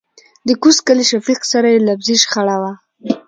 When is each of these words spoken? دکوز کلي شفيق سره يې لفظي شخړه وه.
دکوز 0.47 0.77
کلي 0.87 1.05
شفيق 1.11 1.41
سره 1.51 1.67
يې 1.73 1.79
لفظي 1.87 2.15
شخړه 2.23 2.55
وه. 2.61 2.73